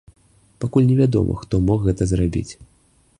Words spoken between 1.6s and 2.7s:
мог гэта зрабіць.